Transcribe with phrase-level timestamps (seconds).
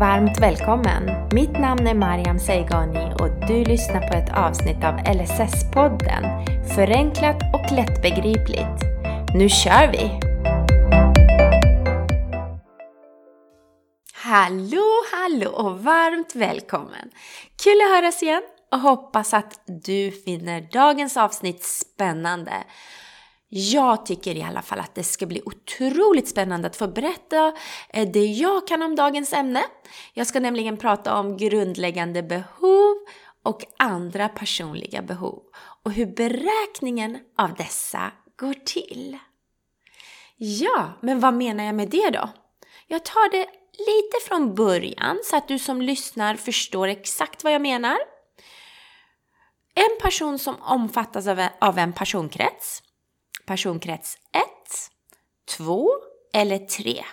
[0.00, 1.28] varmt välkommen!
[1.32, 6.24] Mitt namn är Mariam Seigani och du lyssnar på ett avsnitt av LSS-podden
[6.74, 8.84] Förenklat och lättbegripligt.
[9.34, 10.20] Nu kör vi!
[14.14, 17.10] Hallå, hallå och varmt välkommen!
[17.64, 22.52] Kul att höras igen och hoppas att du finner dagens avsnitt spännande.
[23.52, 27.52] Jag tycker i alla fall att det ska bli otroligt spännande att få berätta
[27.88, 29.62] eh, det jag kan om dagens ämne.
[30.12, 32.96] Jag ska nämligen prata om grundläggande behov
[33.42, 35.42] och andra personliga behov
[35.82, 39.18] och hur beräkningen av dessa går till.
[40.36, 42.28] Ja, men vad menar jag med det då?
[42.86, 47.62] Jag tar det lite från början så att du som lyssnar förstår exakt vad jag
[47.62, 47.98] menar.
[49.74, 51.26] En person som omfattas
[51.60, 52.82] av en personkrets
[53.50, 54.42] personkrets 1,
[55.56, 55.88] 2
[56.32, 57.04] eller 3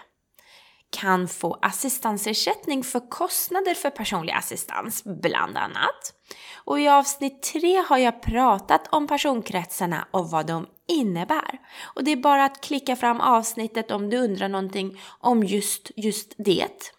[0.89, 6.13] kan få assistansersättning för kostnader för personlig assistans, bland annat.
[6.55, 11.59] Och i avsnitt 3 har jag pratat om personkretsarna och vad de innebär.
[11.83, 16.33] Och det är bara att klicka fram avsnittet om du undrar någonting om just, just
[16.37, 16.93] det.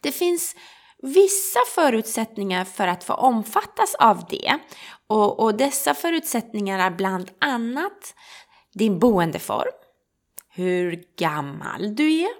[0.00, 0.56] Det finns
[1.02, 4.58] vissa förutsättningar för att få omfattas av det.
[5.06, 8.14] Och, och dessa förutsättningar är bland annat
[8.74, 9.72] din boendeform,
[10.48, 12.30] hur gammal du är,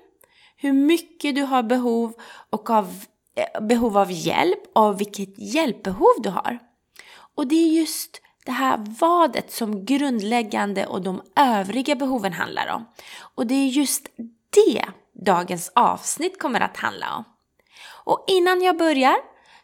[0.56, 2.12] hur mycket du har behov,
[2.50, 3.04] och av,
[3.36, 6.58] eh, behov av hjälp och vilket hjälpbehov du har.
[7.34, 12.84] Och det är just det här vadet som grundläggande och de övriga behoven handlar om.
[13.34, 14.06] Och det är just
[14.50, 14.84] det
[15.24, 17.24] dagens avsnitt kommer att handla om.
[18.04, 19.16] Och innan jag börjar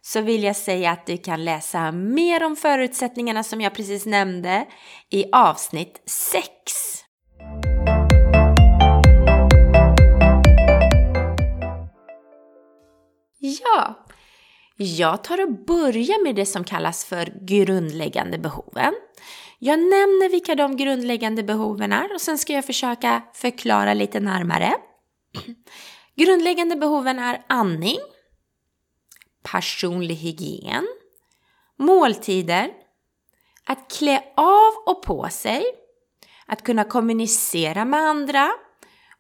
[0.03, 4.67] så vill jag säga att du kan läsa mer om förutsättningarna som jag precis nämnde
[5.11, 6.49] i avsnitt 6.
[13.41, 14.07] Ja,
[14.77, 18.95] jag tar och börjar med det som kallas för grundläggande behoven.
[19.59, 24.75] Jag nämner vilka de grundläggande behoven är och sen ska jag försöka förklara lite närmare.
[26.17, 27.99] Grundläggande behoven är andning,
[29.43, 30.87] personlig hygien,
[31.79, 32.71] måltider,
[33.67, 35.65] att klä av och på sig,
[36.47, 38.51] att kunna kommunicera med andra.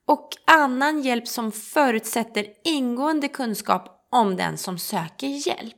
[0.06, 5.74] Och annan hjälp som förutsätter ingående kunskap om den som söker hjälp.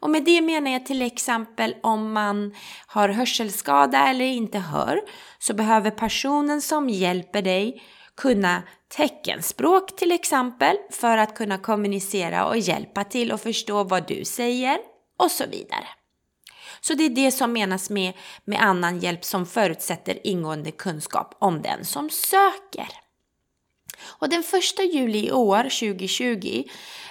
[0.00, 2.54] Och med det menar jag till exempel om man
[2.86, 5.00] har hörselskada eller inte hör
[5.38, 7.82] så behöver personen som hjälper dig
[8.20, 14.24] kunna teckenspråk till exempel för att kunna kommunicera och hjälpa till och förstå vad du
[14.24, 14.78] säger
[15.16, 15.86] och så vidare.
[16.80, 18.12] Så det är det som menas med,
[18.44, 22.88] med annan hjälp som förutsätter ingående kunskap om den som söker.
[24.02, 26.64] Och den första juli i år, 2020,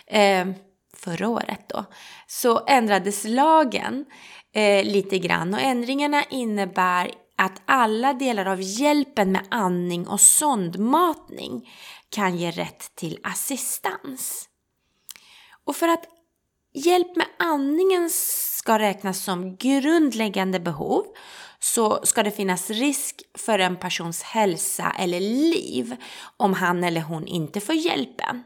[0.08, 0.48] eh,
[0.96, 1.86] förra året då,
[2.28, 4.06] så ändrades lagen
[4.54, 11.70] eh, lite grann och ändringarna innebär att alla delar av hjälpen med andning och sondmatning
[12.10, 14.50] kan ge rätt till assistans.
[15.66, 16.06] Och för att
[16.74, 21.04] hjälp med andningen ska räknas som grundläggande behov
[21.60, 25.96] så ska det finnas risk för en persons hälsa eller liv
[26.38, 28.44] om han eller hon inte får hjälpen.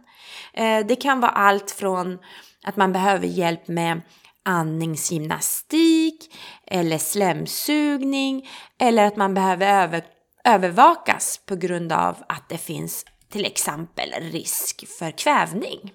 [0.54, 2.20] Eh, det kan vara allt från
[2.64, 4.02] att man behöver hjälp med
[4.46, 6.36] andningsgymnastik
[6.68, 8.50] eller slemsugning
[8.80, 10.04] eller att man behöver över,
[10.44, 15.94] övervakas på grund av att det finns till exempel risk för kvävning.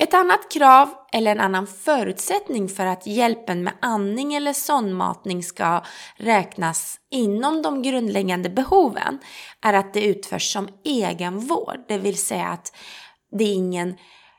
[0.00, 5.84] Ett annat krav eller en annan förutsättning för att hjälpen med andning eller sondmatning ska
[6.16, 9.18] räknas inom de grundläggande behoven
[9.60, 12.76] är att det utförs som egenvård, det vill säga att
[13.30, 13.96] det är ingen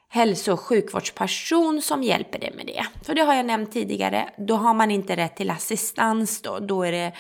[0.10, 2.86] hälso och sjukvårdsperson som hjälper dig med det.
[3.06, 6.84] För det har jag nämnt tidigare, då har man inte rätt till assistans då, då
[6.84, 7.14] är det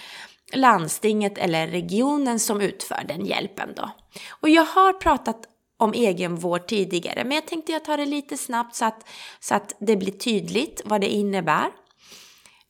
[0.53, 3.89] landstinget eller regionen som utför den hjälpen då.
[4.29, 5.37] Och jag har pratat
[5.77, 9.09] om egenvård tidigare, men jag tänkte jag tar det lite snabbt så att,
[9.39, 11.67] så att det blir tydligt vad det innebär.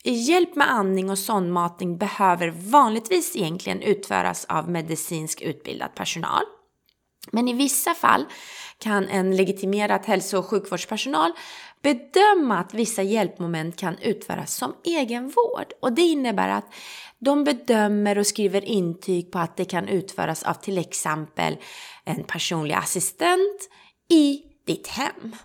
[0.04, 6.44] Hjälp med andning och sondmatning behöver vanligtvis egentligen utföras av medicinsk utbildad personal.
[7.32, 8.26] Men i vissa fall
[8.78, 11.32] kan en legitimerad hälso och sjukvårdspersonal
[11.82, 15.74] bedöma att vissa hjälpmoment kan utföras som egenvård.
[15.82, 16.74] Och det innebär att
[17.20, 21.58] de bedömer och skriver intyg på att det kan utföras av till exempel
[22.06, 23.70] en personlig assistent
[24.10, 25.36] i ditt hem.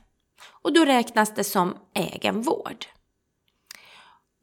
[0.63, 2.87] Och då räknas det som egenvård.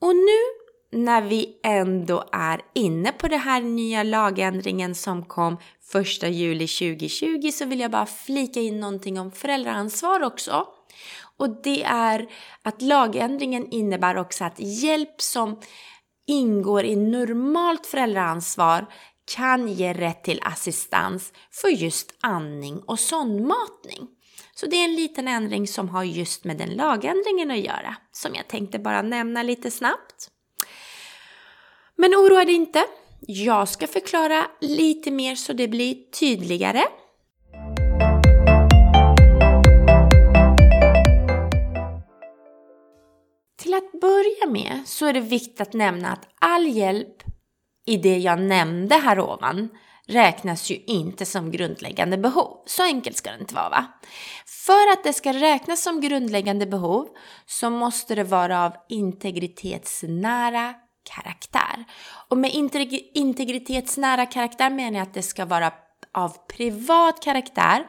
[0.02, 0.61] Och nu
[0.92, 5.58] när vi ändå är inne på den här nya lagändringen som kom
[5.94, 10.68] 1 juli 2020 så vill jag bara flika in någonting om föräldraansvar också.
[11.38, 12.28] Och det är
[12.64, 15.60] att lagändringen innebär också att hjälp som
[16.28, 18.86] ingår i normalt föräldraansvar
[19.36, 24.08] kan ge rätt till assistans för just andning och sondmatning.
[24.56, 28.36] Så det är en liten ändring som har just med den lagändringen att göra, som
[28.36, 30.32] jag tänkte bara nämna lite snabbt.
[32.02, 32.84] Men oroa dig inte,
[33.20, 36.84] jag ska förklara lite mer så det blir tydligare.
[43.58, 47.24] Till att börja med så är det viktigt att nämna att all hjälp
[47.86, 49.70] i det jag nämnde här ovan
[50.08, 52.58] räknas ju inte som grundläggande behov.
[52.66, 53.88] Så enkelt ska det inte vara va?
[54.66, 57.08] För att det ska räknas som grundläggande behov
[57.46, 61.86] så måste det vara av integritetsnära karaktär.
[62.28, 62.52] Och med
[63.14, 65.72] integritetsnära karaktär menar jag att det ska vara
[66.12, 67.88] av privat karaktär,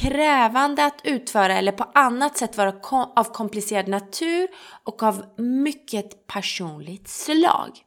[0.00, 2.72] krävande att utföra eller på annat sätt vara
[3.16, 4.48] av komplicerad natur
[4.84, 7.78] och av mycket personligt slag.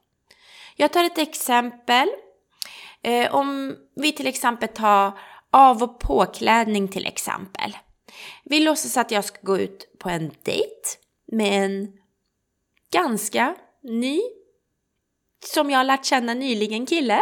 [0.75, 2.09] Jag tar ett exempel.
[3.03, 5.19] Eh, om vi till exempel tar
[5.51, 7.77] av och påklädning till exempel.
[8.43, 10.81] Vi låtsas att jag ska gå ut på en dejt
[11.31, 11.93] med en
[12.91, 14.21] ganska ny,
[15.45, 17.21] som jag har lärt känna nyligen kille.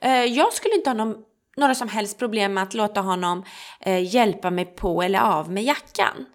[0.00, 1.16] Eh, jag skulle inte ha någon,
[1.56, 3.44] några som helst problem med att låta honom
[3.80, 6.26] eh, hjälpa mig på eller av med jackan.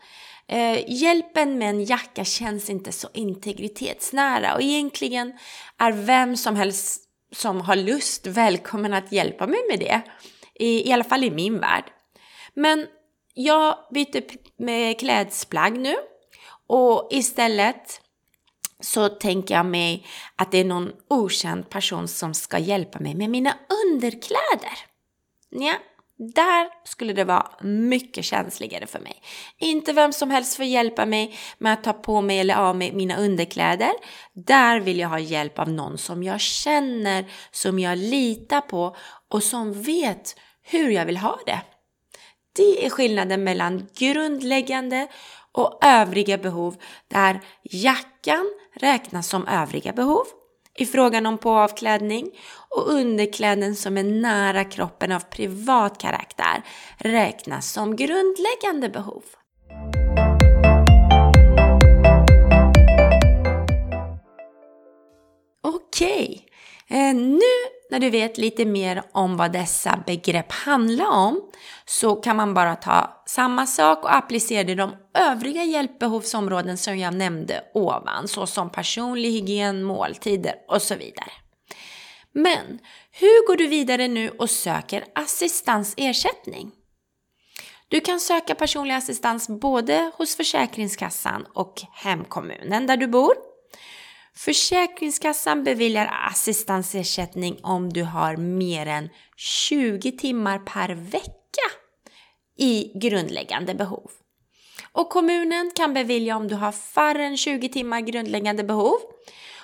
[0.48, 5.34] Eh, hjälpen med en jacka känns inte så integritetsnära och egentligen
[5.78, 10.02] är vem som helst som har lust välkommen att hjälpa mig med det.
[10.56, 11.84] I, i alla fall i min värld.
[12.54, 12.88] Men
[13.34, 14.24] jag byter
[14.58, 15.96] med klädsplagg nu
[16.68, 18.02] och istället
[18.80, 20.06] så tänker jag mig
[20.36, 23.54] att det är någon okänd person som ska hjälpa mig med mina
[23.94, 24.78] underkläder.
[25.50, 25.74] Ja,
[26.18, 29.22] där skulle det vara mycket känsligare för mig.
[29.58, 32.92] Inte vem som helst får hjälpa mig med att ta på mig eller av mig
[32.94, 33.92] mina underkläder.
[34.34, 38.96] Där vill jag ha hjälp av någon som jag känner, som jag litar på
[39.30, 41.62] och som vet hur jag vill ha det.
[42.56, 45.08] Det är skillnaden mellan grundläggande
[45.52, 46.76] och övriga behov
[47.08, 50.26] där jackan räknas som övriga behov
[50.78, 52.32] i frågan om påavklädning
[52.70, 56.64] och underkläden som är nära kroppen av privat karaktär
[56.98, 59.24] räknas som grundläggande behov.
[65.64, 66.49] Okej,
[66.90, 67.40] Eh, nu
[67.90, 71.42] när du vet lite mer om vad dessa begrepp handlar om
[71.86, 76.98] så kan man bara ta samma sak och applicera det i de övriga hjälpbehovsområden som
[76.98, 81.32] jag nämnde ovan, såsom personlig hygien, måltider och så vidare.
[82.32, 82.80] Men
[83.12, 86.72] hur går du vidare nu och söker assistansersättning?
[87.88, 93.49] Du kan söka personlig assistans både hos Försäkringskassan och hemkommunen där du bor.
[94.40, 101.68] Försäkringskassan beviljar assistansersättning om du har mer än 20 timmar per vecka
[102.58, 104.12] i grundläggande behov.
[104.92, 108.98] Och kommunen kan bevilja om du har färre än 20 timmar grundläggande behov.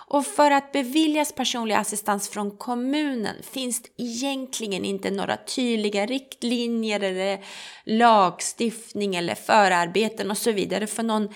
[0.07, 6.99] Och för att beviljas personlig assistans från kommunen finns det egentligen inte några tydliga riktlinjer
[6.99, 7.39] eller
[7.85, 11.29] lagstiftning eller förarbeten och så vidare för någon,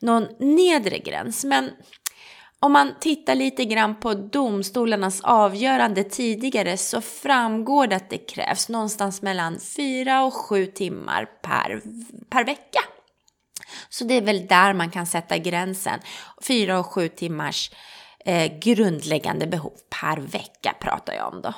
[0.00, 1.44] någon nedre gräns.
[1.44, 1.70] Men
[2.64, 8.68] om man tittar lite grann på domstolarnas avgörande tidigare så framgår det att det krävs
[8.68, 11.82] någonstans mellan 4 och 7 timmar per,
[12.30, 12.80] per vecka.
[13.88, 16.00] Så det är väl där man kan sätta gränsen.
[16.46, 17.70] 4 och 7 timmars
[18.24, 21.54] eh, grundläggande behov per vecka pratar jag om då.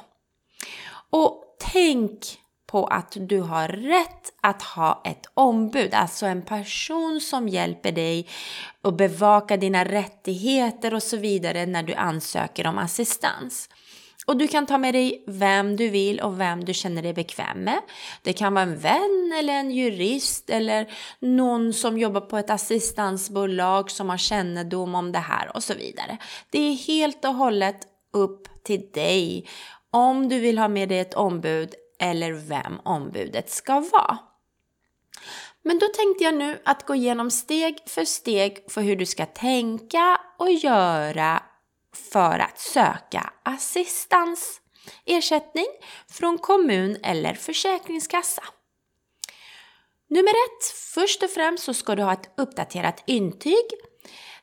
[1.11, 2.21] Och tänk
[2.77, 8.29] på att du har rätt att ha ett ombud, alltså en person som hjälper dig
[8.83, 13.69] att bevaka dina rättigheter och så vidare när du ansöker om assistans.
[14.27, 17.59] Och du kan ta med dig vem du vill och vem du känner dig bekväm
[17.59, 17.81] med.
[18.23, 20.87] Det kan vara en vän eller en jurist eller
[21.21, 26.19] någon som jobbar på ett assistansbolag som har kännedom om det här och så vidare.
[26.51, 27.79] Det är helt och hållet
[28.13, 29.49] upp till dig
[29.91, 34.19] om du vill ha med dig ett ombud eller vem ombudet ska vara.
[35.63, 39.27] Men då tänkte jag nu att gå igenom steg för steg för hur du ska
[39.27, 41.43] tänka och göra
[42.13, 44.61] för att söka assistans,
[45.05, 45.67] ersättning
[46.11, 48.43] från kommun eller försäkringskassa.
[50.09, 53.65] Nummer ett, först och främst så ska du ha ett uppdaterat intyg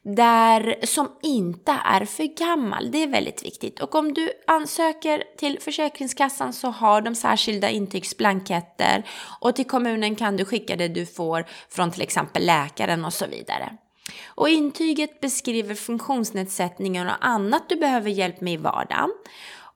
[0.03, 2.91] där, som inte är för gammal.
[2.91, 3.79] Det är väldigt viktigt.
[3.79, 9.03] Och om du ansöker till Försäkringskassan så har de särskilda intygsblanketter
[9.39, 13.27] och till kommunen kan du skicka det du får från till exempel läkaren och så
[13.27, 13.77] vidare.
[14.25, 19.09] Och intyget beskriver funktionsnedsättningar och annat du behöver hjälp med i vardagen.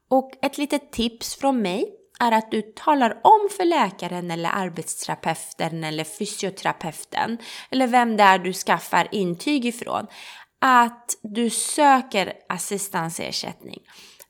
[0.10, 1.86] Och ett litet tips från mig
[2.20, 7.38] är att du talar om för läkaren eller arbetsterapeuten eller fysioterapeuten
[7.72, 10.08] eller vem det är du skaffar intyg ifrån
[10.62, 13.80] att du söker assistansersättning.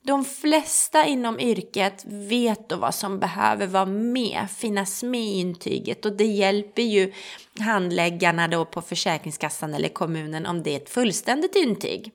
[0.02, 6.04] De flesta inom yrket vet då vad som behöver vara med, finnas med i intyget
[6.04, 7.12] och det hjälper ju
[7.60, 12.12] handläggarna då på Försäkringskassan eller kommunen om det är ett fullständigt intyg.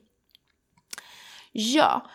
[1.52, 2.06] Ja,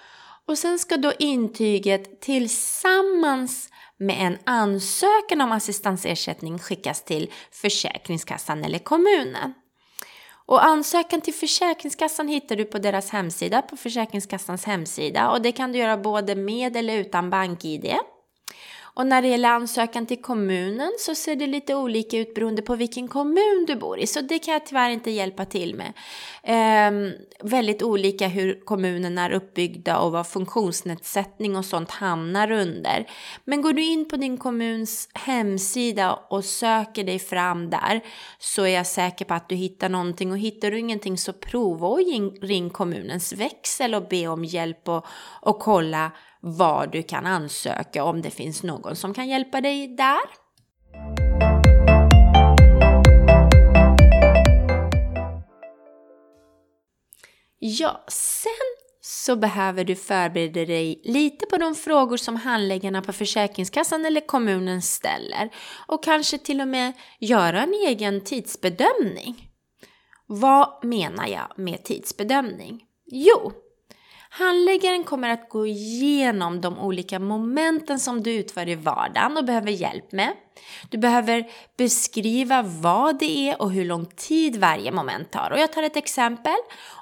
[0.49, 8.79] och sen ska då intyget tillsammans med en ansökan om assistansersättning skickas till Försäkringskassan eller
[8.79, 9.53] kommunen.
[10.45, 15.31] Och ansökan till Försäkringskassan hittar du på deras hemsida, på Försäkringskassans hemsida.
[15.31, 17.95] Och det kan du göra både med eller utan BankID.
[18.99, 22.75] Och när det gäller ansökan till kommunen så ser det lite olika ut beroende på
[22.75, 24.07] vilken kommun du bor i.
[24.07, 25.93] Så det kan jag tyvärr inte hjälpa till med.
[26.43, 27.13] Eh,
[27.43, 33.05] väldigt olika hur kommunerna är uppbyggda och vad funktionsnedsättning och sånt hamnar under.
[33.45, 38.01] Men går du in på din kommuns hemsida och söker dig fram där
[38.39, 40.31] så är jag säker på att du hittar någonting.
[40.31, 41.99] Och hittar du ingenting så prova och
[42.41, 45.05] ring kommunens växel och be om hjälp och,
[45.41, 46.11] och kolla
[46.41, 50.19] var du kan ansöka om det finns någon som kan hjälpa dig där.
[57.59, 58.51] Ja, sen
[59.01, 64.81] så behöver du förbereda dig lite på de frågor som handläggarna på Försäkringskassan eller kommunen
[64.81, 65.49] ställer
[65.87, 69.49] och kanske till och med göra en egen tidsbedömning.
[70.25, 72.83] Vad menar jag med tidsbedömning?
[73.05, 73.51] Jo,
[74.29, 79.71] Handläggaren kommer att gå igenom de olika momenten som du utför i vardagen och behöver
[79.71, 80.33] hjälp med.
[80.89, 85.51] Du behöver beskriva vad det är och hur lång tid varje moment tar.
[85.51, 86.55] Och jag tar ett exempel.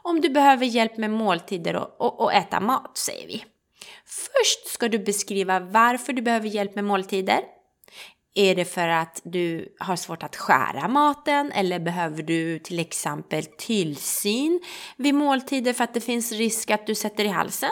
[0.03, 3.45] Om du behöver hjälp med måltider och, och, och äta mat, säger vi.
[4.05, 7.39] Först ska du beskriva varför du behöver hjälp med måltider.
[8.39, 13.45] Är det för att du har svårt att skära maten eller behöver du till exempel
[13.45, 14.61] tillsyn
[14.97, 17.71] vid måltider för att det finns risk att du sätter i halsen?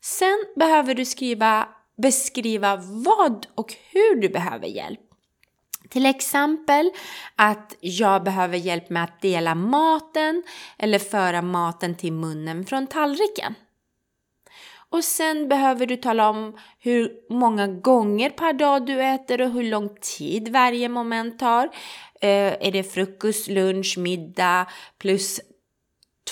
[0.00, 1.68] Sen behöver du skriva,
[2.02, 5.00] beskriva vad och hur du behöver hjälp.
[5.88, 6.90] Till exempel
[7.36, 10.42] att jag behöver hjälp med att dela maten
[10.78, 13.54] eller föra maten till munnen från tallriken.
[14.90, 19.62] Och sen behöver du tala om hur många gånger per dag du äter och hur
[19.62, 21.64] lång tid varje moment tar.
[22.20, 24.66] Eh, är det frukost, lunch, middag
[24.98, 25.40] plus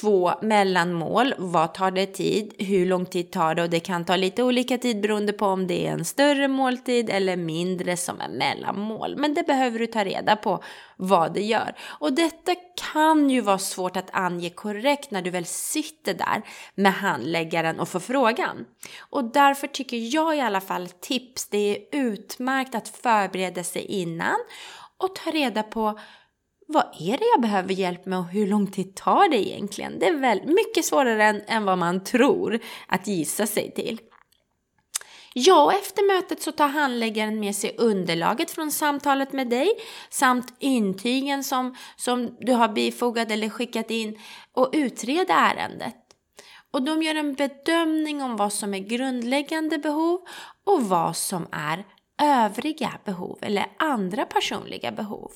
[0.01, 1.35] två mellanmål.
[1.39, 2.55] Vad tar det tid?
[2.59, 3.63] Hur lång tid tar det?
[3.63, 7.11] Och det kan ta lite olika tid beroende på om det är en större måltid
[7.11, 9.17] eller mindre som är mellanmål.
[9.17, 10.63] Men det behöver du ta reda på
[10.97, 11.75] vad det gör.
[11.81, 12.55] Och detta
[12.93, 16.43] kan ju vara svårt att ange korrekt när du väl sitter där
[16.75, 18.65] med handläggaren och får frågan.
[19.11, 24.37] Och därför tycker jag i alla fall tips, det är utmärkt att förbereda sig innan
[24.99, 25.99] och ta reda på
[26.67, 29.99] vad är det jag behöver hjälp med och hur lång tid tar det egentligen?
[29.99, 34.01] Det är väl mycket svårare än, än vad man tror att gissa sig till.
[35.35, 39.69] Ja, och efter mötet så tar handläggaren med sig underlaget från samtalet med dig
[40.11, 44.19] samt intygen som, som du har bifogat eller skickat in
[44.53, 45.97] och utreder ärendet.
[46.71, 50.21] Och de gör en bedömning om vad som är grundläggande behov
[50.65, 51.85] och vad som är
[52.23, 55.33] övriga behov eller andra personliga behov.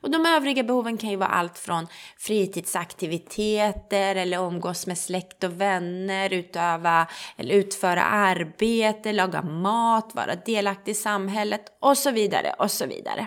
[0.00, 1.86] Och de övriga behoven kan ju vara allt från
[2.18, 7.06] fritidsaktiviteter eller umgås med släkt och vänner, utöva
[7.36, 13.26] eller utföra arbete, laga mat, vara delaktig i samhället och så vidare och så vidare.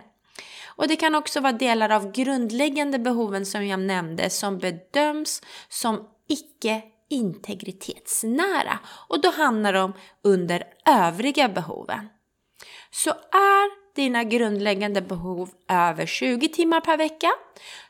[0.75, 6.07] Och det kan också vara delar av grundläggande behoven som jag nämnde som bedöms som
[6.29, 8.79] icke integritetsnära
[9.10, 9.93] och då hamnar de
[10.24, 12.10] under övriga behoven.
[12.91, 17.32] Så är dina grundläggande behov över 20 timmar per vecka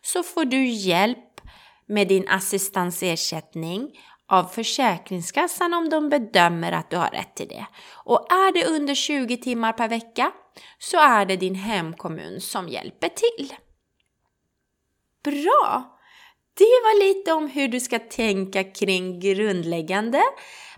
[0.01, 1.41] så får du hjälp
[1.85, 7.65] med din assistansersättning av Försäkringskassan om de bedömer att du har rätt till det.
[7.91, 10.31] Och är det under 20 timmar per vecka
[10.79, 13.53] så är det din hemkommun som hjälper till.
[15.23, 15.89] Bra!
[16.57, 20.21] Det var lite om hur du ska tänka kring grundläggande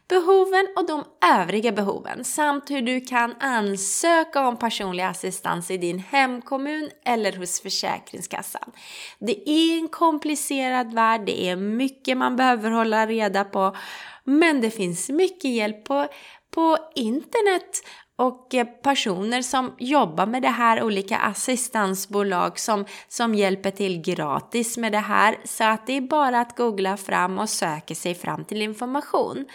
[0.07, 6.00] behoven och de övriga behoven samt hur du kan ansöka om personlig assistans i din
[6.00, 8.71] hemkommun eller hos Försäkringskassan.
[9.19, 13.75] Det är en komplicerad värld, det är mycket man behöver hålla reda på
[14.24, 16.07] men det finns mycket hjälp på,
[16.51, 17.81] på internet
[18.15, 24.77] och eh, personer som jobbar med det här, olika assistansbolag som, som hjälper till gratis
[24.77, 25.38] med det här.
[25.43, 29.45] Så att det är bara att googla fram och söka sig fram till information.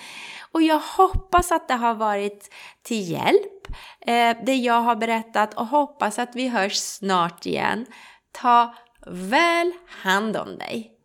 [0.52, 3.66] Och jag hoppas att det har varit till hjälp,
[4.00, 7.86] eh, det jag har berättat och hoppas att vi hörs snart igen.
[8.32, 8.74] Ta
[9.06, 10.99] väl hand om dig!